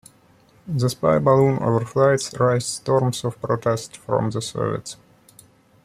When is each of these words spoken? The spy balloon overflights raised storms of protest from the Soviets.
The 0.67 0.89
spy 0.89 1.19
balloon 1.19 1.57
overflights 1.59 2.39
raised 2.39 2.65
storms 2.65 3.23
of 3.23 3.39
protest 3.39 3.97
from 3.97 4.31
the 4.31 4.41
Soviets. 4.41 4.97